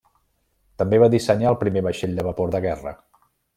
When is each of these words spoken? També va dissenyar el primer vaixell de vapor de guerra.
També 0.81 0.99
va 1.03 1.09
dissenyar 1.15 1.53
el 1.53 1.59
primer 1.65 1.85
vaixell 1.89 2.17
de 2.21 2.27
vapor 2.31 2.57
de 2.57 2.65
guerra. 2.67 2.97